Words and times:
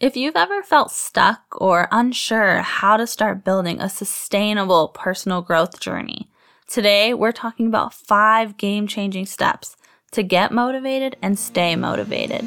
If 0.00 0.16
you've 0.16 0.34
ever 0.34 0.62
felt 0.62 0.92
stuck 0.92 1.42
or 1.60 1.86
unsure 1.92 2.62
how 2.62 2.96
to 2.96 3.06
start 3.06 3.44
building 3.44 3.82
a 3.82 3.90
sustainable 3.90 4.88
personal 4.88 5.42
growth 5.42 5.78
journey, 5.78 6.30
today 6.66 7.12
we're 7.12 7.32
talking 7.32 7.66
about 7.66 7.92
five 7.92 8.56
game 8.56 8.86
changing 8.86 9.26
steps 9.26 9.76
to 10.12 10.22
get 10.22 10.52
motivated 10.52 11.16
and 11.20 11.38
stay 11.38 11.76
motivated. 11.76 12.40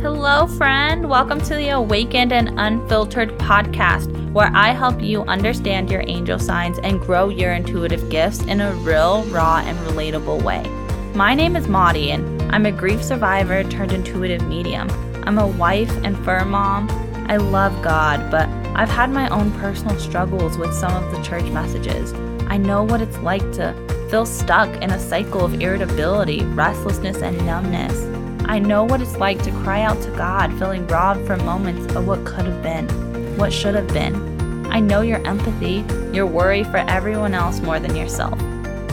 Hello, 0.00 0.46
friend. 0.56 1.10
Welcome 1.10 1.40
to 1.40 1.56
the 1.56 1.70
Awakened 1.70 2.32
and 2.32 2.60
Unfiltered 2.60 3.30
podcast, 3.40 4.25
where 4.36 4.52
I 4.54 4.72
help 4.72 5.00
you 5.00 5.22
understand 5.22 5.90
your 5.90 6.04
angel 6.06 6.38
signs 6.38 6.78
and 6.80 7.00
grow 7.00 7.30
your 7.30 7.54
intuitive 7.54 8.10
gifts 8.10 8.42
in 8.42 8.60
a 8.60 8.74
real, 8.74 9.24
raw, 9.28 9.62
and 9.64 9.78
relatable 9.78 10.42
way. 10.42 10.62
My 11.14 11.34
name 11.34 11.56
is 11.56 11.68
Mari, 11.68 12.10
and 12.10 12.42
I'm 12.52 12.66
a 12.66 12.70
grief 12.70 13.02
survivor 13.02 13.64
turned 13.64 13.92
intuitive 13.92 14.46
medium. 14.46 14.90
I'm 15.26 15.38
a 15.38 15.46
wife 15.46 15.90
and 16.04 16.22
fur 16.22 16.44
mom. 16.44 16.90
I 17.30 17.38
love 17.38 17.80
God, 17.82 18.30
but 18.30 18.46
I've 18.76 18.90
had 18.90 19.08
my 19.08 19.26
own 19.30 19.52
personal 19.52 19.98
struggles 19.98 20.58
with 20.58 20.74
some 20.74 20.92
of 20.92 21.10
the 21.12 21.22
church 21.22 21.50
messages. 21.50 22.12
I 22.46 22.58
know 22.58 22.82
what 22.82 23.00
it's 23.00 23.16
like 23.20 23.52
to 23.52 23.72
feel 24.10 24.26
stuck 24.26 24.68
in 24.82 24.90
a 24.90 24.98
cycle 24.98 25.46
of 25.46 25.62
irritability, 25.62 26.44
restlessness, 26.44 27.22
and 27.22 27.38
numbness. 27.46 28.02
I 28.44 28.58
know 28.58 28.84
what 28.84 29.00
it's 29.00 29.16
like 29.16 29.42
to 29.44 29.50
cry 29.62 29.80
out 29.80 30.02
to 30.02 30.10
God, 30.10 30.52
feeling 30.58 30.86
robbed 30.88 31.26
from 31.26 31.42
moments 31.46 31.94
of 31.94 32.06
what 32.06 32.26
could 32.26 32.44
have 32.44 32.62
been, 32.62 33.05
what 33.36 33.52
should 33.52 33.74
have 33.74 33.88
been. 33.88 34.66
I 34.70 34.80
know 34.80 35.02
your 35.02 35.24
empathy, 35.26 35.84
your 36.12 36.26
worry 36.26 36.64
for 36.64 36.78
everyone 36.78 37.34
else 37.34 37.60
more 37.60 37.78
than 37.78 37.94
yourself. 37.94 38.38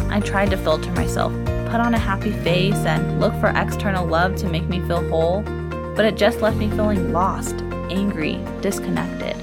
I 0.09 0.19
tried 0.19 0.51
to 0.51 0.57
filter 0.57 0.91
myself, 0.91 1.33
put 1.69 1.79
on 1.79 1.93
a 1.93 1.99
happy 1.99 2.31
face, 2.31 2.75
and 2.85 3.19
look 3.19 3.33
for 3.39 3.53
external 3.55 4.05
love 4.05 4.35
to 4.37 4.47
make 4.47 4.65
me 4.65 4.79
feel 4.81 5.07
whole, 5.09 5.41
but 5.95 6.05
it 6.05 6.17
just 6.17 6.41
left 6.41 6.57
me 6.57 6.69
feeling 6.69 7.11
lost, 7.11 7.55
angry, 7.89 8.39
disconnected. 8.61 9.35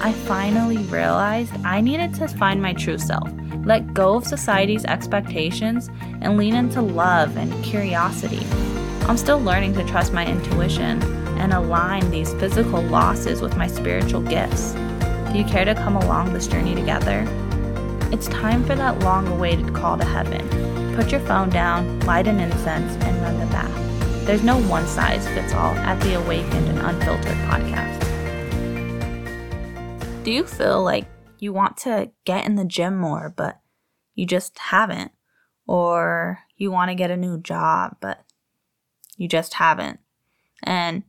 I 0.00 0.12
finally 0.12 0.78
realized 0.78 1.52
I 1.64 1.80
needed 1.80 2.14
to 2.14 2.28
find 2.28 2.60
my 2.62 2.72
true 2.72 2.98
self, 2.98 3.30
let 3.64 3.94
go 3.94 4.14
of 4.14 4.26
society's 4.26 4.84
expectations, 4.84 5.90
and 6.20 6.36
lean 6.36 6.54
into 6.54 6.80
love 6.80 7.36
and 7.36 7.52
curiosity. 7.64 8.46
I'm 9.06 9.16
still 9.16 9.40
learning 9.40 9.74
to 9.74 9.84
trust 9.84 10.12
my 10.12 10.26
intuition 10.26 11.17
and 11.38 11.52
align 11.52 12.10
these 12.10 12.32
physical 12.34 12.82
losses 12.82 13.40
with 13.40 13.56
my 13.56 13.66
spiritual 13.66 14.20
gifts. 14.20 14.72
Do 15.32 15.38
you 15.38 15.44
care 15.44 15.64
to 15.64 15.74
come 15.74 15.96
along 15.96 16.32
this 16.32 16.46
journey 16.46 16.74
together? 16.74 17.24
It's 18.12 18.26
time 18.28 18.64
for 18.64 18.74
that 18.74 19.00
long 19.00 19.28
awaited 19.28 19.74
call 19.74 19.98
to 19.98 20.04
heaven. 20.04 20.94
Put 20.96 21.12
your 21.12 21.20
phone 21.20 21.50
down, 21.50 22.00
light 22.00 22.26
an 22.26 22.40
incense, 22.40 22.92
and 23.04 23.22
run 23.22 23.38
the 23.38 23.46
bath. 23.46 24.26
There's 24.26 24.42
no 24.42 24.60
one 24.62 24.86
size 24.86 25.26
fits 25.28 25.52
all 25.52 25.74
at 25.74 26.00
the 26.00 26.14
Awakened 26.14 26.68
and 26.68 26.78
Unfiltered 26.78 27.36
podcast. 27.48 28.04
Do 30.24 30.32
you 30.32 30.44
feel 30.44 30.82
like 30.82 31.06
you 31.38 31.52
want 31.52 31.76
to 31.78 32.10
get 32.24 32.44
in 32.44 32.56
the 32.56 32.64
gym 32.64 32.98
more, 32.98 33.32
but 33.34 33.60
you 34.14 34.26
just 34.26 34.58
haven't? 34.58 35.12
Or 35.66 36.40
you 36.56 36.70
want 36.70 36.90
to 36.90 36.94
get 36.94 37.10
a 37.10 37.16
new 37.16 37.38
job, 37.38 37.96
but 38.00 38.24
you 39.16 39.28
just 39.28 39.54
haven't. 39.54 40.00
And 40.62 41.04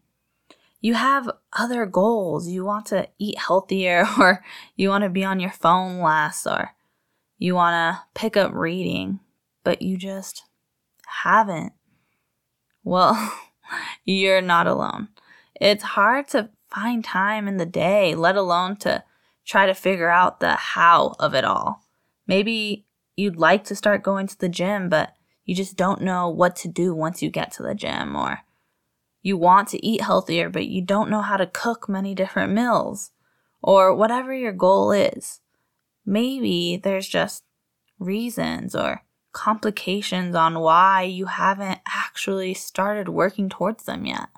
you 0.81 0.93
have 0.93 1.29
other 1.53 1.85
goals. 1.85 2.47
You 2.47 2.63
want 2.63 2.87
to 2.87 3.07
eat 3.17 3.37
healthier, 3.37 4.05
or 4.19 4.43
you 4.75 4.89
want 4.89 5.03
to 5.03 5.09
be 5.09 5.23
on 5.23 5.39
your 5.39 5.51
phone 5.51 6.01
less, 6.01 6.47
or 6.47 6.71
you 7.37 7.55
want 7.55 7.73
to 7.73 8.19
pick 8.19 8.37
up 8.37 8.53
reading, 8.53 9.19
but 9.63 9.81
you 9.81 9.97
just 9.97 10.43
haven't. 11.23 11.73
Well, 12.83 13.33
you're 14.05 14.41
not 14.41 14.67
alone. 14.67 15.09
It's 15.59 15.83
hard 15.83 16.27
to 16.29 16.49
find 16.69 17.03
time 17.03 17.47
in 17.47 17.57
the 17.57 17.65
day, 17.65 18.15
let 18.15 18.35
alone 18.35 18.77
to 18.77 19.03
try 19.45 19.65
to 19.65 19.73
figure 19.73 20.09
out 20.09 20.39
the 20.39 20.51
how 20.51 21.15
of 21.19 21.33
it 21.33 21.43
all. 21.43 21.83
Maybe 22.27 22.85
you'd 23.15 23.37
like 23.37 23.63
to 23.65 23.75
start 23.75 24.03
going 24.03 24.27
to 24.27 24.37
the 24.37 24.49
gym, 24.49 24.87
but 24.87 25.13
you 25.43 25.55
just 25.55 25.75
don't 25.75 26.01
know 26.01 26.29
what 26.29 26.55
to 26.57 26.67
do 26.67 26.93
once 26.93 27.23
you 27.23 27.29
get 27.29 27.51
to 27.53 27.63
the 27.63 27.73
gym, 27.73 28.15
or 28.15 28.41
you 29.21 29.37
want 29.37 29.67
to 29.69 29.85
eat 29.85 30.01
healthier, 30.01 30.49
but 30.49 30.67
you 30.67 30.81
don't 30.81 31.09
know 31.09 31.21
how 31.21 31.37
to 31.37 31.47
cook 31.47 31.89
many 31.89 32.15
different 32.15 32.53
meals, 32.53 33.11
or 33.61 33.93
whatever 33.93 34.33
your 34.33 34.53
goal 34.53 34.91
is. 34.91 35.41
Maybe 36.05 36.79
there's 36.81 37.07
just 37.07 37.43
reasons 37.99 38.75
or 38.75 39.03
complications 39.31 40.35
on 40.35 40.59
why 40.59 41.03
you 41.03 41.25
haven't 41.25 41.79
actually 41.87 42.53
started 42.53 43.09
working 43.09 43.49
towards 43.49 43.83
them 43.83 44.05
yet. 44.05 44.29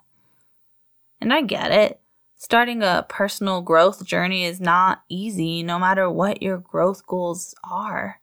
And 1.19 1.31
I 1.33 1.41
get 1.43 1.71
it. 1.71 2.01
Starting 2.35 2.81
a 2.81 3.05
personal 3.07 3.61
growth 3.61 4.03
journey 4.03 4.43
is 4.45 4.59
not 4.59 5.03
easy, 5.07 5.61
no 5.61 5.77
matter 5.77 6.09
what 6.09 6.41
your 6.41 6.57
growth 6.57 7.05
goals 7.05 7.53
are. 7.63 8.19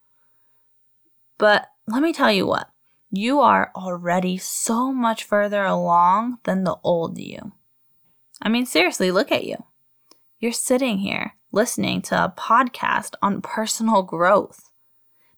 But 1.39 1.69
let 1.87 2.03
me 2.03 2.13
tell 2.13 2.33
you 2.33 2.45
what 2.45 2.69
you 3.11 3.41
are 3.41 3.73
already 3.75 4.37
so 4.37 4.93
much 4.93 5.25
further 5.25 5.65
along 5.65 6.39
than 6.45 6.65
the 6.65 6.77
old 6.83 7.19
you. 7.19 7.53
I 8.43 8.49
mean, 8.49 8.67
seriously, 8.67 9.11
look 9.11 9.33
at 9.33 9.45
you. 9.45 9.57
You're 10.39 10.53
sitting 10.53 10.99
here 10.99 11.35
listening 11.51 12.03
to 12.03 12.25
a 12.25 12.35
podcast 12.37 13.15
on 13.23 13.43
personal 13.43 14.03
growth. 14.03 14.71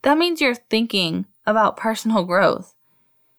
That 0.02 0.18
means 0.18 0.40
you're 0.40 0.54
thinking 0.54 1.26
about 1.46 1.76
personal 1.76 2.24
growth. 2.24 2.74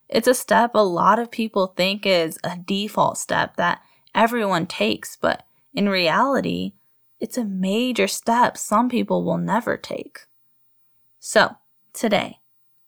It's 0.08 0.28
a 0.28 0.34
step 0.34 0.72
a 0.74 0.84
lot 0.84 1.20
of 1.20 1.32
people 1.32 1.68
think 1.68 2.06
is 2.06 2.38
a 2.44 2.58
default 2.58 3.18
step 3.18 3.58
that 3.58 3.82
everyone 4.14 4.68
takes, 4.68 5.16
but 5.16 5.44
in 5.74 5.88
reality, 5.88 6.74
it's 7.20 7.38
a 7.38 7.46
major 7.46 8.08
step 8.08 8.58
some 8.58 8.90
people 8.90 9.24
will 9.24 9.38
never 9.38 9.78
take. 9.78 10.22
So, 11.20 11.56
today, 11.94 12.41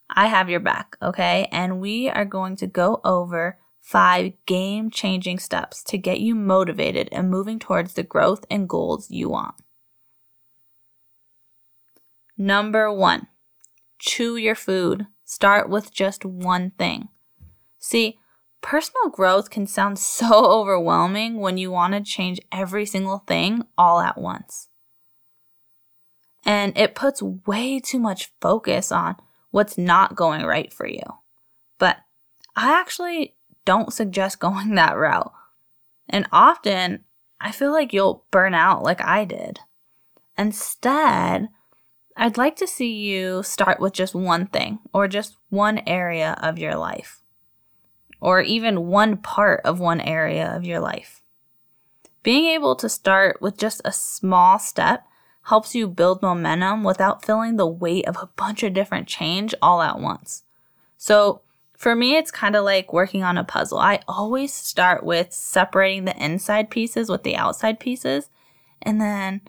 I 0.09 0.27
have 0.27 0.49
your 0.49 0.59
back, 0.59 0.97
okay? 1.01 1.47
And 1.51 1.79
we 1.79 2.09
are 2.09 2.25
going 2.25 2.55
to 2.57 2.67
go 2.67 3.01
over 3.03 3.57
five 3.81 4.33
game 4.45 4.89
changing 4.89 5.39
steps 5.39 5.83
to 5.83 5.97
get 5.97 6.19
you 6.19 6.35
motivated 6.35 7.09
and 7.11 7.29
moving 7.29 7.59
towards 7.59 7.93
the 7.93 8.03
growth 8.03 8.45
and 8.49 8.69
goals 8.69 9.11
you 9.11 9.29
want. 9.29 9.55
Number 12.37 12.91
one, 12.91 13.27
chew 13.99 14.35
your 14.35 14.55
food. 14.55 15.07
Start 15.25 15.69
with 15.69 15.93
just 15.93 16.25
one 16.25 16.71
thing. 16.71 17.09
See, 17.77 18.17
personal 18.61 19.09
growth 19.09 19.49
can 19.49 19.67
sound 19.67 19.99
so 19.99 20.45
overwhelming 20.45 21.39
when 21.39 21.57
you 21.57 21.71
want 21.71 21.93
to 21.93 22.01
change 22.01 22.39
every 22.51 22.85
single 22.85 23.19
thing 23.19 23.63
all 23.77 23.99
at 23.99 24.17
once. 24.17 24.69
And 26.45 26.77
it 26.77 26.95
puts 26.95 27.21
way 27.21 27.79
too 27.79 27.99
much 27.99 28.31
focus 28.41 28.91
on 28.91 29.15
what's 29.53 29.77
not 29.77 30.15
going 30.15 30.41
right 30.41 30.73
for 30.73 30.87
you. 30.87 31.03
But 31.77 31.97
I 32.55 32.73
actually 32.79 33.35
don't 33.65 33.93
suggest 33.93 34.39
going 34.39 34.75
that 34.75 34.97
route. 34.97 35.31
And 36.09 36.27
often 36.31 37.05
I 37.39 37.51
feel 37.51 37.71
like 37.71 37.93
you'll 37.93 38.25
burn 38.31 38.55
out 38.55 38.83
like 38.83 39.01
I 39.01 39.25
did. 39.25 39.59
Instead, 40.37 41.49
I'd 42.17 42.37
like 42.37 42.55
to 42.57 42.67
see 42.67 42.91
you 42.91 43.43
start 43.43 43.79
with 43.79 43.93
just 43.93 44.15
one 44.15 44.47
thing 44.47 44.79
or 44.91 45.07
just 45.07 45.37
one 45.49 45.81
area 45.85 46.35
of 46.41 46.57
your 46.57 46.75
life, 46.75 47.21
or 48.19 48.41
even 48.41 48.87
one 48.87 49.17
part 49.17 49.61
of 49.63 49.79
one 49.79 50.01
area 50.01 50.47
of 50.47 50.65
your 50.65 50.79
life. 50.79 51.21
Being 52.23 52.45
able 52.45 52.75
to 52.77 52.89
start 52.89 53.39
with 53.39 53.57
just 53.57 53.81
a 53.85 53.91
small 53.91 54.57
step 54.57 55.05
helps 55.43 55.75
you 55.75 55.87
build 55.87 56.21
momentum 56.21 56.83
without 56.83 57.25
feeling 57.25 57.57
the 57.57 57.67
weight 57.67 58.07
of 58.07 58.17
a 58.17 58.29
bunch 58.35 58.63
of 58.63 58.73
different 58.73 59.07
change 59.07 59.53
all 59.61 59.81
at 59.81 59.99
once. 59.99 60.43
So, 60.97 61.41
for 61.77 61.95
me, 61.95 62.15
it's 62.15 62.31
kind 62.31 62.55
of 62.55 62.63
like 62.63 62.93
working 62.93 63.23
on 63.23 63.37
a 63.37 63.43
puzzle. 63.43 63.77
I 63.77 63.99
always 64.07 64.53
start 64.53 65.03
with 65.03 65.33
separating 65.33 66.05
the 66.05 66.23
inside 66.23 66.69
pieces 66.69 67.09
with 67.09 67.23
the 67.23 67.35
outside 67.35 67.77
pieces, 67.77 68.29
and 68.81 69.01
then 69.01 69.41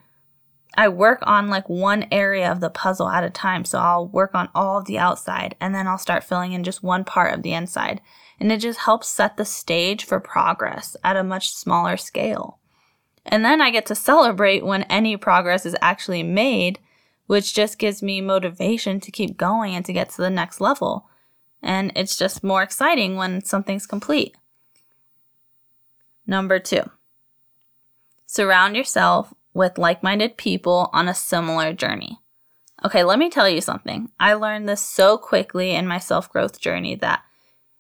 I 0.76 0.88
work 0.88 1.20
on 1.22 1.48
like 1.48 1.68
one 1.68 2.06
area 2.10 2.50
of 2.50 2.58
the 2.58 2.70
puzzle 2.70 3.08
at 3.08 3.22
a 3.22 3.30
time. 3.30 3.64
So 3.64 3.78
I'll 3.78 4.08
work 4.08 4.34
on 4.34 4.48
all 4.52 4.78
of 4.78 4.86
the 4.86 4.98
outside, 4.98 5.54
and 5.60 5.74
then 5.74 5.86
I'll 5.86 5.98
start 5.98 6.24
filling 6.24 6.52
in 6.52 6.64
just 6.64 6.82
one 6.82 7.04
part 7.04 7.34
of 7.34 7.42
the 7.42 7.52
inside. 7.52 8.00
And 8.40 8.50
it 8.50 8.58
just 8.58 8.80
helps 8.80 9.06
set 9.06 9.36
the 9.36 9.44
stage 9.44 10.04
for 10.04 10.18
progress 10.18 10.96
at 11.04 11.16
a 11.16 11.22
much 11.22 11.54
smaller 11.54 11.96
scale. 11.96 12.58
And 13.26 13.44
then 13.44 13.60
I 13.60 13.70
get 13.70 13.86
to 13.86 13.94
celebrate 13.94 14.64
when 14.64 14.82
any 14.84 15.16
progress 15.16 15.64
is 15.64 15.76
actually 15.80 16.22
made, 16.22 16.78
which 17.26 17.54
just 17.54 17.78
gives 17.78 18.02
me 18.02 18.20
motivation 18.20 19.00
to 19.00 19.10
keep 19.10 19.36
going 19.36 19.74
and 19.74 19.84
to 19.84 19.92
get 19.92 20.10
to 20.10 20.16
the 20.18 20.30
next 20.30 20.60
level. 20.60 21.08
And 21.62 21.90
it's 21.96 22.16
just 22.16 22.44
more 22.44 22.62
exciting 22.62 23.16
when 23.16 23.44
something's 23.44 23.86
complete. 23.86 24.36
Number 26.26 26.58
two, 26.58 26.90
surround 28.26 28.76
yourself 28.76 29.32
with 29.54 29.78
like 29.78 30.02
minded 30.02 30.36
people 30.36 30.90
on 30.92 31.08
a 31.08 31.14
similar 31.14 31.72
journey. 31.72 32.18
Okay, 32.84 33.04
let 33.04 33.18
me 33.18 33.30
tell 33.30 33.48
you 33.48 33.60
something. 33.60 34.10
I 34.20 34.34
learned 34.34 34.68
this 34.68 34.82
so 34.82 35.16
quickly 35.16 35.70
in 35.70 35.86
my 35.86 35.98
self 35.98 36.30
growth 36.30 36.60
journey 36.60 36.94
that 36.96 37.22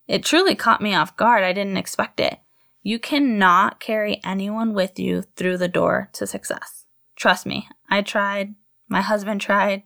it 0.08 0.24
truly 0.24 0.54
caught 0.54 0.80
me 0.80 0.94
off 0.94 1.16
guard. 1.16 1.44
I 1.44 1.52
didn't 1.52 1.76
expect 1.76 2.20
it. 2.20 2.38
You 2.86 2.98
cannot 2.98 3.80
carry 3.80 4.20
anyone 4.22 4.74
with 4.74 4.98
you 4.98 5.22
through 5.36 5.56
the 5.56 5.68
door 5.68 6.10
to 6.12 6.26
success. 6.26 6.84
Trust 7.16 7.46
me, 7.46 7.66
I 7.88 8.02
tried. 8.02 8.54
My 8.88 9.00
husband 9.00 9.40
tried. 9.40 9.84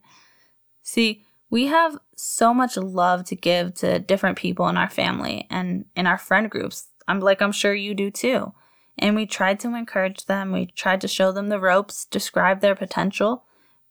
See, 0.83 1.25
we 1.49 1.69
have 1.69 1.97
so 2.17 2.53
much 2.53 2.77
love 2.77 3.25
to 3.27 3.37
give 3.37 3.75
to 3.75 4.01
different 4.01 4.37
people 4.37 4.69
in 4.69 4.77
our 4.77 4.91
family 4.91 5.47
and 5.49 5.85
in 5.95 6.09
our 6.09 6.19
friend 6.19 6.51
groups. 6.51 6.89
I'm 7.07 7.21
like, 7.21 7.41
I'm 7.41 7.53
sure 7.53 7.73
you 7.73 7.95
do 7.95 8.11
too. 8.11 8.53
And 8.99 9.15
we 9.15 9.27
tried 9.27 9.61
to 9.61 9.77
encourage 9.77 10.27
them. 10.27 10.51
We 10.51 10.67
tried 10.67 11.01
to 11.03 11.09
show 11.09 11.31
them 11.31 11.51
the 11.51 11.61
ropes, 11.61 12.05
describe 12.05 12.61
their 12.61 12.75
potential. 12.75 13.45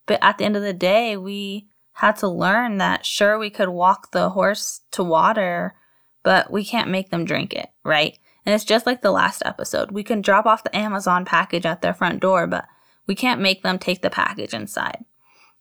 But 0.06 0.20
at 0.22 0.38
the 0.38 0.44
end 0.44 0.58
of 0.58 0.64
the 0.64 0.74
day, 0.74 1.16
we 1.16 1.70
had 1.94 2.18
to 2.18 2.28
learn 2.28 2.78
that 2.80 3.06
sure, 3.06 3.40
we 3.40 3.50
could 3.50 3.70
walk 3.70 4.12
the 4.12 4.32
horse 4.32 4.82
to 4.92 5.04
water, 5.04 5.76
but 6.24 6.52
we 6.52 6.66
can't 6.66 6.90
make 6.90 7.10
them 7.10 7.24
drink 7.24 7.54
it, 7.54 7.70
right? 7.86 8.20
And 8.48 8.56
it's 8.56 8.64
just 8.64 8.88
like 8.88 9.02
the 9.02 9.12
last 9.12 9.44
episode. 9.46 9.92
We 9.92 10.04
can 10.04 10.22
drop 10.22 10.48
off 10.48 10.64
the 10.64 10.76
Amazon 10.76 11.26
package 11.26 11.68
at 11.68 11.84
their 11.84 11.94
front 11.94 12.22
door, 12.22 12.48
but 12.48 12.66
we 13.06 13.14
can't 13.14 13.42
make 13.42 13.62
them 13.62 13.78
take 13.78 14.02
the 14.02 14.10
package 14.10 14.56
inside 14.56 15.04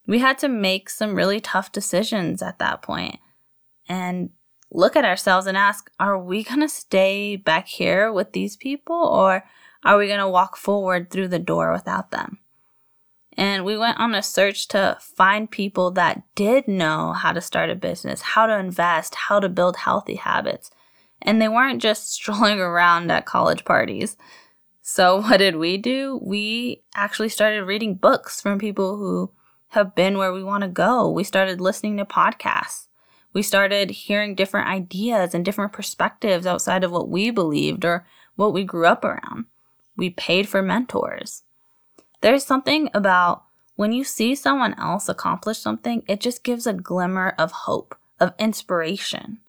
we 0.06 0.20
had 0.20 0.38
to 0.38 0.48
make 0.48 0.88
some 0.88 1.14
really 1.14 1.40
tough 1.40 1.72
decisions 1.72 2.42
at 2.42 2.58
that 2.58 2.82
point 2.82 3.18
and 3.88 4.30
look 4.70 4.96
at 4.96 5.04
ourselves 5.04 5.46
and 5.46 5.56
ask 5.56 5.90
are 5.98 6.18
we 6.18 6.42
going 6.42 6.60
to 6.60 6.68
stay 6.68 7.36
back 7.36 7.66
here 7.66 8.12
with 8.12 8.32
these 8.32 8.56
people 8.56 8.96
or 8.96 9.44
are 9.84 9.98
we 9.98 10.06
going 10.06 10.20
to 10.20 10.28
walk 10.28 10.56
forward 10.56 11.10
through 11.10 11.28
the 11.28 11.38
door 11.38 11.72
without 11.72 12.10
them? 12.10 12.38
And 13.38 13.64
we 13.64 13.76
went 13.76 13.98
on 13.98 14.14
a 14.14 14.22
search 14.22 14.66
to 14.68 14.96
find 15.00 15.50
people 15.50 15.90
that 15.92 16.22
did 16.34 16.66
know 16.66 17.12
how 17.12 17.32
to 17.32 17.40
start 17.40 17.68
a 17.68 17.74
business, 17.74 18.22
how 18.22 18.46
to 18.46 18.58
invest, 18.58 19.14
how 19.14 19.40
to 19.40 19.48
build 19.48 19.76
healthy 19.76 20.14
habits. 20.14 20.70
And 21.26 21.43
they 21.43 21.49
weren't 21.49 21.82
just 21.82 22.12
strolling 22.14 22.61
around 22.61 23.11
at 23.12 23.26
college 23.26 23.67
parties. 23.67 24.17
So, 24.81 25.17
what 25.20 25.38
did 25.38 25.56
we 25.56 25.76
do? 25.76 26.19
We 26.23 26.82
actually 26.94 27.28
started 27.28 27.64
reading 27.64 27.94
books 27.94 28.40
from 28.40 28.58
people 28.58 28.96
who 28.96 29.32
have 29.69 29.94
been 29.94 30.17
where 30.17 30.32
we 30.32 30.43
want 30.43 30.62
to 30.62 30.69
go. 30.69 31.11
We 31.11 31.25
started 31.25 31.61
listening 31.61 31.99
to 31.99 32.05
podcasts. 32.06 32.87
We 33.32 33.43
started 33.43 33.90
hearing 33.90 34.34
different 34.34 34.69
ideas 34.69 35.34
and 35.34 35.44
different 35.44 35.75
perspectives 35.75 36.46
outside 36.46 36.84
of 36.84 36.90
what 36.90 37.11
we 37.11 37.31
believed 37.31 37.84
or 37.84 38.06
what 38.37 38.55
we 38.55 38.64
grew 38.64 38.87
up 38.87 39.05
around. 39.05 39.44
We 39.94 40.08
paid 40.08 40.49
for 40.49 40.62
mentors. 40.62 41.43
There's 42.22 42.44
something 42.44 42.88
about 42.94 43.43
when 43.75 43.93
you 43.93 44.05
see 44.05 44.34
someone 44.34 44.75
else 44.79 45.08
accomplish 45.08 45.58
something, 45.58 46.02
it 46.08 46.20
just 46.20 46.44
gives 46.44 46.67
a 46.67 46.72
glimmer 46.72 47.34
of 47.38 47.52
hope, 47.52 47.94
of 48.19 48.32
inspiration. 48.38 49.40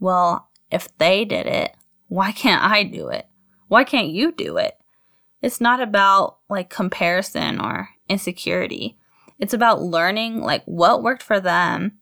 Well, 0.00 0.47
if 0.70 0.96
they 0.98 1.24
did 1.24 1.46
it, 1.46 1.74
why 2.08 2.32
can't 2.32 2.62
I 2.62 2.82
do 2.82 3.08
it? 3.08 3.26
Why 3.68 3.84
can't 3.84 4.08
you 4.08 4.32
do 4.32 4.56
it? 4.56 4.78
It's 5.42 5.60
not 5.60 5.80
about 5.80 6.38
like 6.48 6.70
comparison 6.70 7.60
or 7.60 7.90
insecurity. 8.08 8.96
It's 9.38 9.54
about 9.54 9.82
learning 9.82 10.40
like 10.40 10.64
what 10.64 11.02
worked 11.02 11.22
for 11.22 11.38
them 11.38 11.98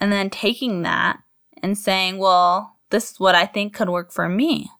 and 0.00 0.12
then 0.12 0.28
taking 0.30 0.82
that 0.82 1.20
and 1.62 1.78
saying, 1.78 2.18
well, 2.18 2.76
this 2.90 3.12
is 3.12 3.20
what 3.20 3.34
I 3.34 3.46
think 3.46 3.74
could 3.74 3.88
work 3.88 4.12
for 4.12 4.28
me. 4.28 4.70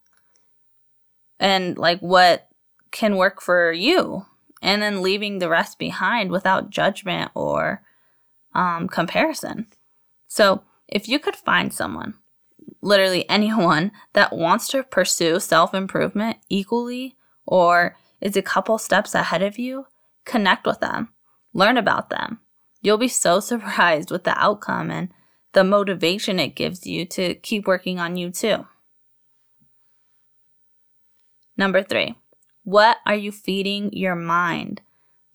And 1.39 1.79
like 1.79 2.01
what 2.01 2.49
can 2.91 3.17
work 3.17 3.41
for 3.41 3.73
you. 3.73 4.27
And 4.63 4.83
then 4.83 5.03
leaving 5.03 5.39
the 5.39 5.49
rest 5.49 5.79
behind 5.79 6.31
without 6.31 6.71
judgment 6.71 7.31
or 7.35 7.83
um, 8.55 8.89
comparison. 8.89 9.67
So 10.29 10.65
if 10.89 11.09
you 11.09 11.19
could 11.19 11.37
find 11.37 11.73
someone, 11.73 12.15
literally 12.87 13.29
anyone, 13.29 13.93
that 14.13 14.33
wants 14.33 14.69
to 14.69 14.83
pursue 14.83 15.41
self 15.41 15.75
improvement 15.75 16.39
equally 16.49 17.17
or 17.45 17.97
is 18.21 18.37
a 18.37 18.43
couple 18.43 18.79
steps 18.79 19.15
ahead 19.15 19.43
of 19.43 19.59
you, 19.59 19.87
connect 20.25 20.67
with 20.67 20.81
them 20.81 21.11
Learn 21.57 21.79
about 21.79 22.11
them. 22.11 22.41
You'll 22.83 22.99
be 22.99 23.09
so 23.09 23.41
surprised 23.51 24.11
with 24.11 24.25
the 24.25 24.39
outcome 24.39 24.91
and 24.91 25.09
the 25.55 25.65
motivation 25.65 26.39
it 26.39 26.55
gives 26.55 26.87
you 26.87 27.07
to 27.07 27.35
keep 27.37 27.67
working 27.67 27.99
on 27.99 28.17
you 28.17 28.31
too. 28.31 28.67
Number 31.57 31.83
three, 31.83 32.15
what 32.63 32.99
are 33.07 33.15
you 33.15 33.33
feeding 33.33 33.91
your 33.95 34.15
mind? 34.15 34.83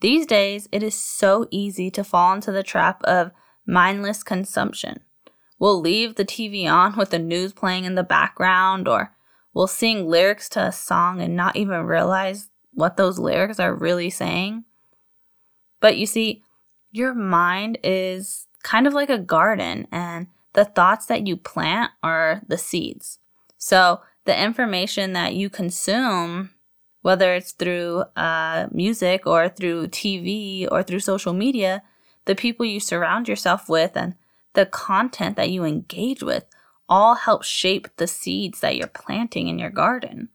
These 0.01 0.27
days, 0.27 0.69
it 0.71 0.83
is 0.83 0.93
so 0.93 1.47
easy 1.49 1.89
to 1.89 2.03
fall 2.03 2.35
into 2.35 2.51
the 2.51 2.61
trap 2.61 3.01
of 3.03 3.31
mindless 3.65 4.21
consumption. 4.21 4.99
We'll 5.61 5.79
leave 5.79 6.15
the 6.15 6.25
TV 6.25 6.65
on 6.65 6.97
with 6.97 7.11
the 7.11 7.19
news 7.19 7.53
playing 7.53 7.85
in 7.85 7.93
the 7.93 8.01
background, 8.01 8.87
or 8.87 9.13
we'll 9.53 9.67
sing 9.67 10.07
lyrics 10.07 10.49
to 10.49 10.65
a 10.65 10.71
song 10.71 11.21
and 11.21 11.35
not 11.35 11.55
even 11.55 11.85
realize 11.85 12.49
what 12.73 12.97
those 12.97 13.19
lyrics 13.19 13.59
are 13.59 13.75
really 13.75 14.09
saying. 14.09 14.65
But 15.79 15.97
you 15.97 16.07
see, 16.07 16.41
your 16.91 17.13
mind 17.13 17.77
is 17.83 18.47
kind 18.63 18.87
of 18.87 18.93
like 18.93 19.11
a 19.11 19.19
garden, 19.19 19.87
and 19.91 20.25
the 20.53 20.65
thoughts 20.65 21.05
that 21.05 21.27
you 21.27 21.37
plant 21.37 21.91
are 22.01 22.41
the 22.47 22.57
seeds. 22.57 23.19
So 23.59 24.01
the 24.25 24.43
information 24.43 25.13
that 25.13 25.35
you 25.35 25.47
consume, 25.47 26.49
whether 27.03 27.35
it's 27.35 27.51
through 27.51 28.05
uh, 28.15 28.65
music 28.71 29.27
or 29.27 29.47
through 29.47 29.89
TV 29.89 30.67
or 30.71 30.81
through 30.81 31.01
social 31.01 31.33
media, 31.33 31.83
the 32.25 32.33
people 32.33 32.65
you 32.65 32.79
surround 32.79 33.27
yourself 33.27 33.69
with 33.69 33.95
and 33.95 34.15
the 34.53 34.65
content 34.65 35.35
that 35.37 35.49
you 35.49 35.63
engage 35.63 36.23
with 36.23 36.45
all 36.89 37.15
help 37.15 37.43
shape 37.43 37.87
the 37.95 38.07
seeds 38.07 38.59
that 38.59 38.75
you're 38.75 38.87
planting 38.87 39.47
in 39.47 39.57
your 39.57 39.69
garden. 39.69 40.29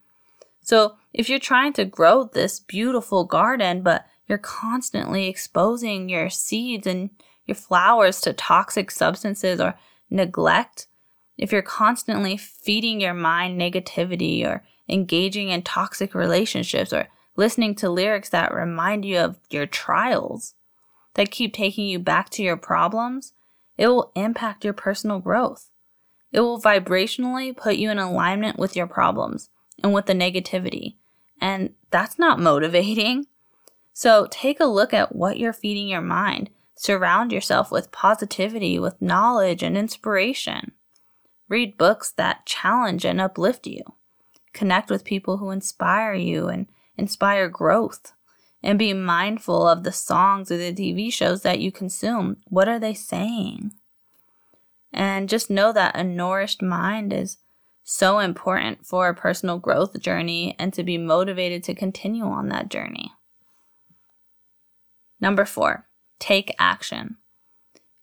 So 0.62 0.96
if 1.12 1.28
you're 1.28 1.38
trying 1.38 1.74
to 1.74 1.84
grow 1.84 2.24
this 2.24 2.58
beautiful 2.60 3.24
garden, 3.24 3.82
but 3.82 4.06
you're 4.26 4.38
constantly 4.38 5.28
exposing 5.28 6.08
your 6.08 6.30
seeds 6.30 6.86
and 6.86 7.10
your 7.44 7.54
flowers 7.54 8.20
to 8.22 8.32
toxic 8.32 8.90
substances 8.90 9.60
or 9.60 9.74
neglect, 10.10 10.88
if 11.38 11.52
you're 11.52 11.62
constantly 11.62 12.36
feeding 12.36 13.00
your 13.00 13.14
mind 13.14 13.60
negativity 13.60 14.44
or 14.44 14.64
engaging 14.88 15.50
in 15.50 15.62
toxic 15.62 16.14
relationships 16.14 16.92
or 16.92 17.08
listening 17.36 17.74
to 17.74 17.90
lyrics 17.90 18.30
that 18.30 18.54
remind 18.54 19.04
you 19.04 19.18
of 19.18 19.38
your 19.50 19.66
trials, 19.66 20.54
that 21.14 21.30
keep 21.30 21.52
taking 21.52 21.86
you 21.86 21.98
back 21.98 22.30
to 22.30 22.42
your 22.42 22.56
problems, 22.56 23.34
it 23.78 23.88
will 23.88 24.12
impact 24.14 24.64
your 24.64 24.72
personal 24.72 25.18
growth. 25.18 25.70
It 26.32 26.40
will 26.40 26.60
vibrationally 26.60 27.56
put 27.56 27.76
you 27.76 27.90
in 27.90 27.98
alignment 27.98 28.58
with 28.58 28.76
your 28.76 28.86
problems 28.86 29.48
and 29.82 29.92
with 29.92 30.06
the 30.06 30.14
negativity. 30.14 30.96
And 31.40 31.74
that's 31.90 32.18
not 32.18 32.40
motivating. 32.50 33.26
So 33.92 34.26
take 34.30 34.60
a 34.60 34.66
look 34.66 34.92
at 34.92 35.14
what 35.14 35.38
you're 35.38 35.52
feeding 35.52 35.88
your 35.88 36.02
mind. 36.02 36.50
Surround 36.74 37.32
yourself 37.32 37.72
with 37.72 37.92
positivity, 37.92 38.78
with 38.78 39.00
knowledge 39.00 39.62
and 39.62 39.76
inspiration. 39.76 40.72
Read 41.48 41.78
books 41.78 42.10
that 42.12 42.44
challenge 42.44 43.04
and 43.04 43.20
uplift 43.20 43.66
you. 43.66 43.82
Connect 44.52 44.90
with 44.90 45.04
people 45.04 45.38
who 45.38 45.50
inspire 45.50 46.14
you 46.14 46.48
and 46.48 46.66
inspire 46.98 47.48
growth. 47.48 48.12
And 48.62 48.78
be 48.78 48.92
mindful 48.92 49.68
of 49.68 49.84
the 49.84 49.92
songs 49.92 50.50
or 50.50 50.56
the 50.56 50.72
TV 50.72 51.12
shows 51.12 51.42
that 51.42 51.60
you 51.60 51.70
consume. 51.70 52.38
What 52.48 52.68
are 52.68 52.78
they 52.78 52.94
saying? 52.94 53.72
And 54.92 55.28
just 55.28 55.50
know 55.50 55.72
that 55.72 55.96
a 55.96 56.02
nourished 56.02 56.62
mind 56.62 57.12
is 57.12 57.38
so 57.84 58.18
important 58.18 58.84
for 58.84 59.08
a 59.08 59.14
personal 59.14 59.58
growth 59.58 60.00
journey 60.00 60.56
and 60.58 60.72
to 60.74 60.82
be 60.82 60.98
motivated 60.98 61.62
to 61.64 61.74
continue 61.74 62.24
on 62.24 62.48
that 62.48 62.68
journey. 62.68 63.12
Number 65.20 65.44
four, 65.44 65.86
take 66.18 66.54
action. 66.58 67.16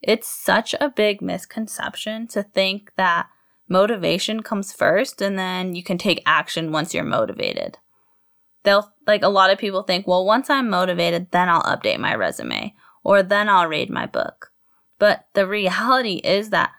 It's 0.00 0.28
such 0.28 0.74
a 0.80 0.88
big 0.88 1.20
misconception 1.20 2.28
to 2.28 2.42
think 2.42 2.92
that 2.96 3.28
motivation 3.68 4.42
comes 4.42 4.72
first 4.72 5.20
and 5.20 5.38
then 5.38 5.74
you 5.74 5.82
can 5.82 5.98
take 5.98 6.22
action 6.26 6.72
once 6.72 6.94
you're 6.94 7.04
motivated. 7.04 7.78
They'll, 8.64 8.92
like, 9.06 9.22
a 9.22 9.28
lot 9.28 9.50
of 9.50 9.58
people 9.58 9.82
think, 9.82 10.06
well, 10.06 10.24
once 10.24 10.50
I'm 10.50 10.68
motivated, 10.68 11.30
then 11.30 11.48
I'll 11.48 11.62
update 11.62 11.98
my 11.98 12.14
resume 12.14 12.74
or 13.04 13.22
then 13.22 13.48
I'll 13.48 13.68
read 13.68 13.90
my 13.90 14.06
book. 14.06 14.50
But 14.98 15.26
the 15.34 15.46
reality 15.46 16.14
is 16.24 16.50
that 16.50 16.72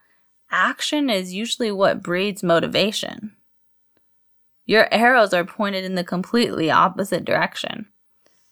action 0.52 1.10
is 1.10 1.34
usually 1.34 1.72
what 1.72 2.04
breeds 2.04 2.44
motivation. 2.44 3.36
Your 4.66 4.92
arrows 4.92 5.34
are 5.34 5.46
pointed 5.46 5.84
in 5.84 5.96
the 5.96 6.04
completely 6.04 6.72
opposite 6.72 7.24
direction. 7.24 7.88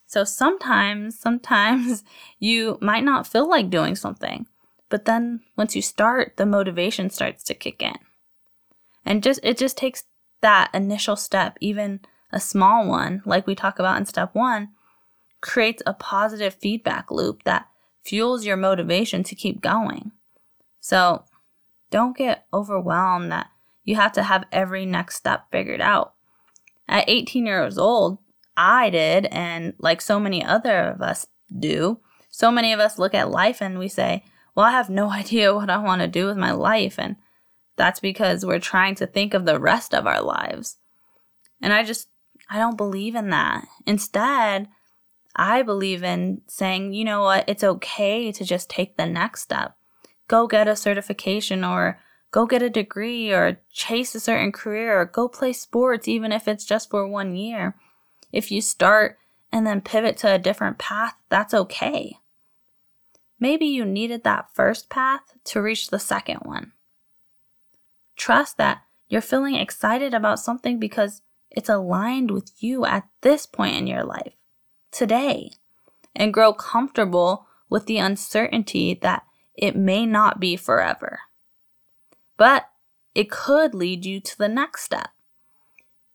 So 0.06 0.24
sometimes, 0.24 1.20
sometimes 1.20 2.04
you 2.40 2.78
might 2.82 3.04
not 3.04 3.26
feel 3.26 3.50
like 3.50 3.70
doing 3.70 3.96
something, 3.96 4.46
but 4.90 5.06
then 5.06 5.42
once 5.58 5.76
you 5.76 5.82
start, 5.82 6.38
the 6.38 6.46
motivation 6.46 7.10
starts 7.10 7.44
to 7.46 7.56
kick 7.56 7.82
in. 7.82 7.96
And 9.06 9.24
just 9.24 9.40
it 9.42 9.58
just 9.58 9.76
takes 9.76 10.04
that 10.42 10.70
initial 10.74 11.16
step, 11.16 11.58
even 11.62 12.02
a 12.34 12.40
small 12.40 12.88
one, 12.88 13.22
like 13.26 13.48
we 13.48 13.56
talk 13.56 13.80
about 13.80 13.98
in 13.98 14.06
step 14.06 14.34
1, 14.34 14.70
creates 15.42 15.84
a 15.86 15.94
positive 15.94 16.54
feedback 16.54 17.12
loop 17.12 17.44
that 17.44 17.68
fuels 18.04 18.46
your 18.46 18.58
motivation 18.58 19.24
to 19.24 19.36
keep 19.36 19.62
going. 19.62 20.12
So 20.80 21.24
don't 21.92 22.18
get 22.18 22.46
overwhelmed 22.54 23.32
that 23.32 23.50
you 23.84 23.96
have 23.96 24.14
to 24.14 24.24
have 24.24 24.46
every 24.52 24.86
next 24.86 25.16
step 25.16 25.46
figured 25.52 25.82
out. 25.82 26.14
At 26.88 27.08
18 27.08 27.46
years 27.46 27.78
old, 27.78 28.18
I 28.58 28.90
did, 28.90 29.26
and 29.28 29.74
like 29.78 30.02
so 30.02 30.20
many 30.20 30.44
other 30.44 30.90
of 30.90 31.02
us 31.02 31.28
do, 31.58 32.00
so 32.30 32.52
many 32.52 32.74
of 32.74 32.80
us 32.80 32.98
look 32.98 33.14
at 33.14 33.30
life 33.30 33.62
and 33.62 33.78
we 33.78 33.88
say, 33.88 34.24
Well, 34.56 34.66
I 34.66 34.72
have 34.72 34.90
no 34.90 35.10
idea 35.12 35.54
what 35.54 35.70
I 35.70 35.78
want 35.78 36.02
to 36.02 36.08
do 36.08 36.26
with 36.26 36.38
my 36.38 36.52
life. 36.52 36.98
And 36.98 37.16
that's 37.76 38.00
because 38.00 38.46
we're 38.46 38.60
trying 38.60 38.96
to 38.96 39.08
think 39.08 39.34
of 39.34 39.46
the 39.46 39.60
rest 39.60 39.94
of 39.94 40.06
our 40.06 40.22
lives. 40.22 40.78
And 41.62 41.72
I 41.72 41.84
just, 41.84 42.10
I 42.50 42.60
don't 42.60 42.78
believe 42.78 43.16
in 43.16 43.30
that. 43.30 43.68
Instead, 43.86 44.68
I 45.36 45.64
believe 45.64 46.04
in 46.04 46.42
saying, 46.48 46.94
you 46.94 47.04
know 47.06 47.24
what, 47.24 47.46
it's 47.48 47.64
okay 47.64 48.32
to 48.32 48.44
just 48.44 48.70
take 48.70 48.98
the 48.98 49.06
next 49.06 49.42
step. 49.42 49.76
Go 50.28 50.48
get 50.48 50.68
a 50.68 50.76
certification 50.76 51.64
or 51.64 52.00
go 52.32 52.46
get 52.46 52.62
a 52.62 52.70
degree 52.70 53.32
or 53.32 53.60
chase 53.72 54.14
a 54.16 54.20
certain 54.20 54.52
career 54.52 55.00
or 55.00 55.06
go 55.06 55.28
play 55.28 55.54
sports, 55.54 56.08
even 56.08 56.32
if 56.32 56.48
it's 56.48 56.66
just 56.66 56.90
for 56.90 57.08
one 57.08 57.36
year. 57.36 57.76
If 58.32 58.52
you 58.52 58.62
start 58.62 59.18
and 59.52 59.66
then 59.66 59.82
pivot 59.82 60.18
to 60.18 60.34
a 60.34 60.40
different 60.40 60.78
path, 60.78 61.16
that's 61.30 61.54
okay. 61.54 62.18
Maybe 63.40 63.66
you 63.66 63.86
needed 63.86 64.24
that 64.24 64.54
first 64.54 64.90
path 64.90 65.22
to 65.46 65.62
reach 65.62 65.90
the 65.90 66.00
second 66.00 66.40
one. 66.44 66.72
Trust 68.16 68.58
that 68.58 68.84
you're 69.10 69.22
feeling 69.22 69.56
excited 69.56 70.14
about 70.14 70.40
something 70.40 70.80
because 70.80 71.22
it's 71.54 71.70
aligned 71.70 72.32
with 72.32 72.52
you 72.62 72.86
at 72.86 73.08
this 73.22 73.46
point 73.46 73.76
in 73.76 73.88
your 73.88 74.04
life, 74.04 74.34
today, 74.92 75.52
and 76.16 76.34
grow 76.34 76.54
comfortable 76.54 77.48
with 77.70 77.86
the 77.86 77.98
uncertainty 77.98 79.00
that 79.02 79.24
it 79.56 79.76
may 79.76 80.06
not 80.06 80.40
be 80.40 80.56
forever. 80.56 81.22
But 82.38 82.66
it 83.14 83.30
could 83.30 83.76
lead 83.76 84.06
you 84.06 84.20
to 84.20 84.38
the 84.38 84.50
next 84.50 84.84
step. 84.84 85.10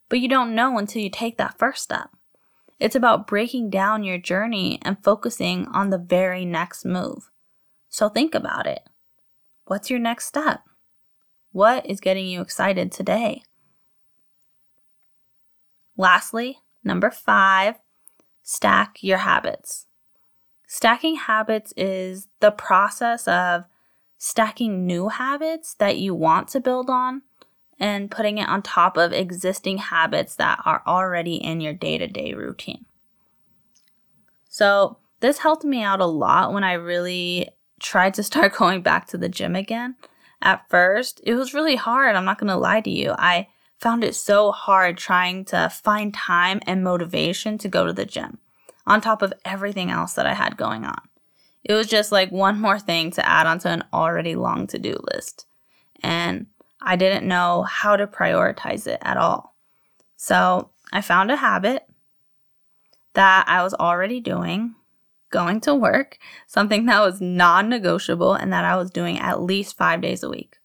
But 0.08 0.20
you 0.20 0.28
don't 0.28 0.54
know 0.54 0.78
until 0.78 1.02
you 1.02 1.10
take 1.10 1.38
that 1.38 1.58
first 1.58 1.84
step. 1.84 2.10
It's 2.80 2.96
about 2.96 3.26
breaking 3.26 3.70
down 3.70 4.04
your 4.04 4.18
journey 4.18 4.78
and 4.82 5.02
focusing 5.02 5.66
on 5.68 5.90
the 5.90 5.98
very 5.98 6.44
next 6.44 6.84
move. 6.84 7.30
So 7.88 8.08
think 8.08 8.34
about 8.34 8.66
it. 8.66 8.88
What's 9.66 9.90
your 9.90 9.98
next 9.98 10.26
step? 10.26 10.62
What 11.52 11.86
is 11.86 12.00
getting 12.00 12.26
you 12.26 12.40
excited 12.40 12.92
today? 12.92 13.42
Lastly, 15.98 16.60
number 16.82 17.10
five, 17.10 17.74
stack 18.42 19.02
your 19.02 19.18
habits. 19.18 19.86
Stacking 20.66 21.16
habits 21.16 21.74
is 21.76 22.28
the 22.40 22.50
process 22.50 23.28
of 23.28 23.64
stacking 24.16 24.86
new 24.86 25.08
habits 25.08 25.74
that 25.74 25.98
you 25.98 26.14
want 26.14 26.48
to 26.48 26.60
build 26.60 26.88
on 26.88 27.22
and 27.78 28.10
putting 28.10 28.38
it 28.38 28.48
on 28.48 28.62
top 28.62 28.96
of 28.96 29.12
existing 29.12 29.78
habits 29.78 30.34
that 30.36 30.60
are 30.64 30.82
already 30.86 31.36
in 31.36 31.60
your 31.60 31.74
day 31.74 31.98
to 31.98 32.06
day 32.06 32.32
routine. 32.32 32.86
So, 34.48 34.98
this 35.20 35.38
helped 35.38 35.64
me 35.64 35.82
out 35.82 36.00
a 36.00 36.06
lot 36.06 36.52
when 36.52 36.64
I 36.64 36.72
really 36.72 37.50
tried 37.80 38.14
to 38.14 38.22
start 38.22 38.54
going 38.56 38.80
back 38.80 39.06
to 39.08 39.18
the 39.18 39.28
gym 39.28 39.54
again 39.54 39.96
at 40.40 40.68
first, 40.68 41.20
it 41.24 41.34
was 41.34 41.54
really 41.54 41.76
hard. 41.76 42.14
I'm 42.14 42.24
not 42.24 42.38
going 42.38 42.48
to 42.48 42.56
lie 42.56 42.80
to 42.80 42.90
you. 42.90 43.14
I 43.18 43.48
found 43.78 44.04
it 44.04 44.14
so 44.14 44.50
hard 44.50 44.96
trying 44.96 45.44
to 45.46 45.68
find 45.68 46.12
time 46.12 46.60
and 46.66 46.82
motivation 46.82 47.58
to 47.58 47.68
go 47.68 47.86
to 47.86 47.92
the 47.92 48.04
gym 48.04 48.38
on 48.86 49.00
top 49.00 49.22
of 49.22 49.32
everything 49.44 49.90
else 49.90 50.14
that 50.14 50.26
I 50.26 50.34
had 50.34 50.56
going 50.56 50.84
on. 50.84 51.00
It 51.64 51.74
was 51.74 51.86
just 51.86 52.10
like 52.10 52.30
one 52.32 52.60
more 52.66 52.78
thing 52.78 53.10
to 53.12 53.28
add 53.28 53.46
onto 53.46 53.68
an 53.68 53.84
already 53.92 54.34
long 54.34 54.66
to 54.68 54.78
do 54.78 54.96
list. 55.12 55.46
And 56.02 56.46
I 56.80 56.96
didn't 56.96 57.26
know 57.26 57.62
how 57.62 57.96
to 57.96 58.06
prioritize 58.06 58.86
it 58.86 58.98
at 59.02 59.16
all. 59.16 59.56
So 60.16 60.70
I 60.92 61.00
found 61.00 61.30
a 61.30 61.36
habit 61.36 61.84
that 63.14 63.44
I 63.48 63.62
was 63.62 63.74
already 63.74 64.20
doing 64.20 64.74
going 65.30 65.60
to 65.60 65.74
work, 65.74 66.18
something 66.46 66.86
that 66.86 67.00
was 67.00 67.20
non 67.20 67.68
negotiable 67.68 68.34
and 68.34 68.52
that 68.52 68.64
I 68.64 68.76
was 68.76 68.90
doing 68.90 69.18
at 69.18 69.42
least 69.42 69.76
five 69.76 70.00
days 70.00 70.22
a 70.22 70.28
week. 70.28 70.57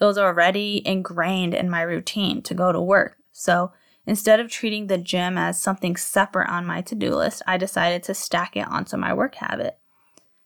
It 0.00 0.04
was 0.04 0.18
already 0.18 0.82
ingrained 0.86 1.54
in 1.54 1.68
my 1.68 1.82
routine 1.82 2.42
to 2.42 2.54
go 2.54 2.72
to 2.72 2.80
work. 2.80 3.18
So 3.32 3.72
instead 4.06 4.40
of 4.40 4.50
treating 4.50 4.86
the 4.86 4.98
gym 4.98 5.36
as 5.36 5.60
something 5.60 5.96
separate 5.96 6.48
on 6.48 6.66
my 6.66 6.80
to 6.82 6.94
do 6.94 7.14
list, 7.14 7.42
I 7.46 7.58
decided 7.58 8.02
to 8.04 8.14
stack 8.14 8.56
it 8.56 8.66
onto 8.66 8.96
my 8.96 9.12
work 9.12 9.36
habit. 9.36 9.78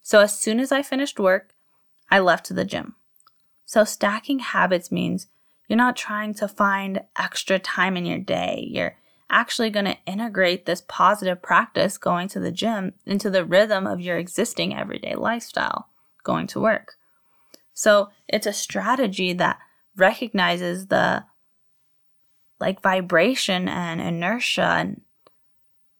So 0.02 0.20
as 0.20 0.38
soon 0.38 0.61
as 0.61 0.73
I 0.73 0.82
finished 0.82 1.20
work, 1.20 1.54
I 2.11 2.18
left 2.18 2.46
to 2.46 2.54
the 2.54 2.64
gym. 2.64 2.96
So 3.64 3.84
stacking 3.84 4.40
habits 4.40 4.92
means 4.92 5.28
you're 5.68 5.76
not 5.76 5.96
trying 5.96 6.34
to 6.34 6.49
find 6.49 7.02
extra 7.16 7.58
time 7.58 7.96
in 7.96 8.04
your 8.04 8.18
day. 8.18 8.68
You're 8.70 8.96
actually 9.30 9.70
going 9.70 9.87
to 9.87 9.96
integrate 10.04 10.66
this 10.66 10.82
positive 10.87 11.40
practice 11.40 11.96
going 11.96 12.28
to 12.28 12.40
the 12.40 12.52
gym 12.52 12.92
into 13.06 13.30
the 13.30 13.44
rhythm 13.44 13.87
of 13.87 14.00
your 14.00 14.18
existing 14.18 14.76
everyday 14.76 15.14
lifestyle, 15.14 15.88
going 16.23 16.46
to 16.49 16.61
work. 16.61 16.96
So 17.74 18.10
it's 18.28 18.46
a 18.46 18.52
strategy 18.52 19.32
that 19.34 19.58
recognizes 19.96 20.86
the 20.86 21.24
like 22.60 22.80
vibration 22.80 23.68
and 23.68 24.00
inertia 24.00 24.62
and 24.62 25.02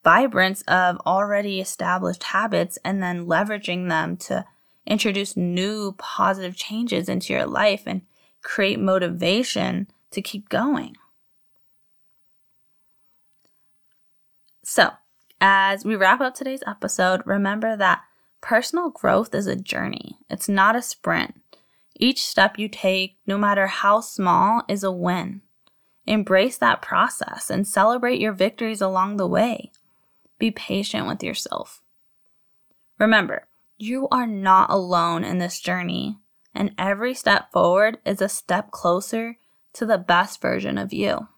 vibrance 0.05 0.63
of 0.63 0.97
already 1.07 1.61
established 1.61 2.23
habits 2.23 2.79
and 2.85 3.03
then 3.03 3.27
leveraging 3.27 3.89
them 3.89 4.17
to 4.17 4.45
introduce 4.87 5.37
new 5.37 5.93
positive 5.99 6.57
changes 6.57 7.09
into 7.09 7.33
your 7.33 7.47
life 7.47 7.83
and 7.87 8.03
create 8.43 8.79
motivation 8.79 9.89
to 10.11 10.23
keep 10.23 10.49
going. 10.49 10.95
So, 14.63 14.91
as 15.41 15.85
we 15.85 15.97
wrap 15.97 16.21
up 16.21 16.35
today's 16.35 16.63
episode, 16.67 17.23
remember 17.27 17.77
that 17.77 18.03
personal 18.41 18.91
growth 18.91 19.35
is 19.35 19.47
a 19.47 19.57
journey, 19.57 20.19
it's 20.31 20.49
not 20.49 20.77
a 20.77 20.83
sprint. 20.83 21.35
Each 21.97 22.23
step 22.25 22.59
you 22.59 22.69
take, 22.69 23.17
no 23.27 23.39
matter 23.39 23.67
how 23.67 24.01
small, 24.01 24.63
is 24.69 24.83
a 24.83 24.91
win. 24.91 25.43
Embrace 26.07 26.59
that 26.59 26.83
process 26.83 27.51
and 27.51 27.67
celebrate 27.67 28.21
your 28.21 28.33
victories 28.33 28.81
along 28.81 29.17
the 29.17 29.27
way. 29.27 29.71
Be 30.39 30.51
patient 30.51 31.07
with 31.07 31.23
yourself. 31.23 31.83
Remember, 32.99 33.47
you 33.79 34.09
are 34.11 34.27
not 34.27 34.71
alone 34.71 35.25
in 35.25 35.39
this 35.39 35.61
journey, 35.61 36.19
and 36.55 36.75
every 36.79 37.15
step 37.15 37.51
forward 37.53 37.99
is 38.05 38.21
a 38.21 38.29
step 38.29 38.71
closer 38.71 39.39
to 39.73 39.87
the 39.87 39.99
best 39.99 40.41
version 40.41 40.79
of 40.79 40.93
you. 40.93 41.29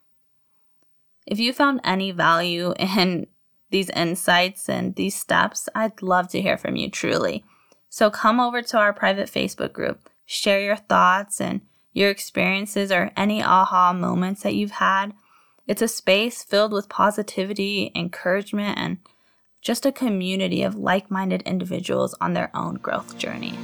If 1.26 1.38
you 1.38 1.52
found 1.52 1.80
any 1.82 2.12
value 2.12 2.74
in 2.78 3.26
these 3.70 3.90
insights 3.90 4.68
and 4.68 4.94
these 4.94 5.14
steps, 5.14 5.68
I'd 5.74 6.02
love 6.02 6.28
to 6.28 6.40
hear 6.40 6.56
from 6.56 6.76
you 6.76 6.90
truly. 6.90 7.44
So 7.88 8.10
come 8.10 8.40
over 8.40 8.62
to 8.62 8.78
our 8.78 8.92
private 8.92 9.30
Facebook 9.30 9.72
group, 9.72 10.10
share 10.26 10.60
your 10.60 10.76
thoughts 10.76 11.40
and 11.40 11.62
your 11.92 12.10
experiences 12.10 12.92
or 12.92 13.10
any 13.16 13.42
aha 13.42 13.92
moments 13.92 14.42
that 14.42 14.54
you've 14.54 14.72
had. 14.72 15.14
It's 15.66 15.82
a 15.82 15.88
space 15.88 16.44
filled 16.44 16.72
with 16.72 16.88
positivity, 16.88 17.90
encouragement, 17.94 18.78
and 18.78 18.98
just 19.62 19.86
a 19.86 19.92
community 19.92 20.62
of 20.62 20.74
like 20.74 21.10
minded 21.10 21.42
individuals 21.42 22.14
on 22.20 22.34
their 22.34 22.50
own 22.54 22.74
growth 22.74 23.16
journey. 23.16 23.56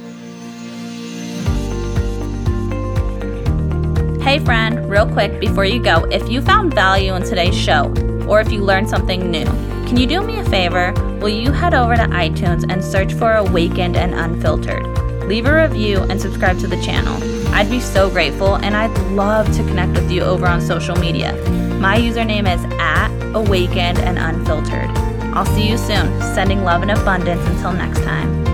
Hey, 4.21 4.39
friend, 4.39 4.89
real 4.89 5.05
quick 5.05 5.39
before 5.39 5.65
you 5.65 5.83
go, 5.83 6.05
if 6.05 6.27
you 6.29 6.41
found 6.41 6.73
value 6.73 7.13
in 7.13 7.23
today's 7.23 7.55
show, 7.55 7.93
or 8.27 8.41
if 8.41 8.51
you 8.51 8.61
learned 8.61 8.89
something 8.89 9.29
new, 9.29 9.45
can 9.85 9.97
you 9.97 10.07
do 10.07 10.21
me 10.21 10.39
a 10.39 10.45
favor? 10.45 10.93
Will 11.21 11.29
you 11.29 11.51
head 11.51 11.73
over 11.73 11.95
to 11.95 12.03
iTunes 12.03 12.65
and 12.69 12.83
search 12.83 13.13
for 13.13 13.33
Awakened 13.33 13.95
and 13.95 14.13
Unfiltered? 14.13 15.12
Leave 15.27 15.45
a 15.45 15.53
review 15.53 16.01
and 16.03 16.19
subscribe 16.19 16.59
to 16.59 16.67
the 16.67 16.81
channel. 16.81 17.17
I'd 17.53 17.69
be 17.69 17.79
so 17.79 18.09
grateful, 18.09 18.55
and 18.55 18.75
I'd 18.75 18.95
love 19.11 19.45
to 19.55 19.63
connect 19.63 19.93
with 19.93 20.11
you 20.11 20.21
over 20.21 20.47
on 20.47 20.59
social 20.59 20.95
media. 20.95 21.33
My 21.79 21.97
username 21.97 22.53
is 22.53 22.63
at 22.79 23.09
Awakened 23.35 23.99
and 23.99 24.17
Unfiltered. 24.17 24.89
I'll 25.35 25.45
see 25.45 25.67
you 25.67 25.77
soon, 25.77 26.21
sending 26.35 26.63
love 26.63 26.81
and 26.81 26.91
abundance 26.91 27.45
until 27.47 27.73
next 27.73 28.01
time. 28.03 28.52